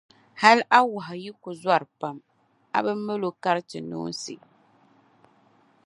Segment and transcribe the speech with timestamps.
[0.41, 2.17] Hal a wɔhu yi tooi zɔri pam,
[2.77, 4.35] a bi mal’ o kariti noonsi.